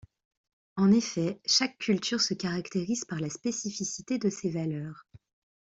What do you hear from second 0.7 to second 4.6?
En effet chaque culture se caractérise par la spécificité de ses